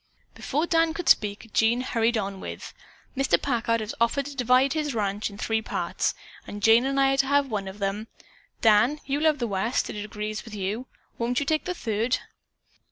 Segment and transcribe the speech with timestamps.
[0.33, 2.73] Before Dan could speak, Jean hurried on with,
[3.15, 3.39] "Mr.
[3.39, 6.15] Packard has offered to divide his ranch in three parts,
[6.47, 8.07] and Jane and I are to have one of them.
[8.61, 9.91] Dan, you love the West.
[9.91, 10.87] It agrees with you.
[11.19, 12.17] Won't you take the third?"